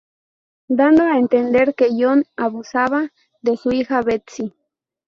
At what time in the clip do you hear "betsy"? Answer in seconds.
4.01-4.51